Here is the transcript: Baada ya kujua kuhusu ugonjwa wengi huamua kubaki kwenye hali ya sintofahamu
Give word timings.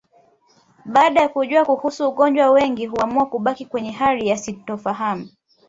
Baada 0.85 1.21
ya 1.21 1.29
kujua 1.29 1.65
kuhusu 1.65 2.07
ugonjwa 2.09 2.51
wengi 2.51 2.85
huamua 2.85 3.25
kubaki 3.25 3.65
kwenye 3.65 3.91
hali 3.91 4.27
ya 4.27 4.37
sintofahamu 4.37 5.29